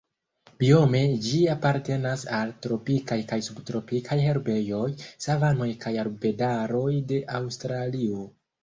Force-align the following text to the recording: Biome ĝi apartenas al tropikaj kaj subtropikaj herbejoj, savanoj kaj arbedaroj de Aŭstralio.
Biome 0.61 1.01
ĝi 1.25 1.41
apartenas 1.55 2.23
al 2.39 2.55
tropikaj 2.67 3.19
kaj 3.33 3.41
subtropikaj 3.49 4.19
herbejoj, 4.29 4.83
savanoj 5.29 5.71
kaj 5.87 5.97
arbedaroj 6.07 6.91
de 7.13 7.27
Aŭstralio. 7.41 8.31